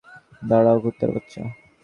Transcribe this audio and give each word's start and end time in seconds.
দাড়া, 0.41 0.73
কুত্তার 0.83 1.09
বাচ্চা! 1.13 1.41